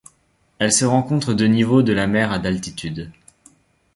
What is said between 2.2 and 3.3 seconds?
à d'altitude.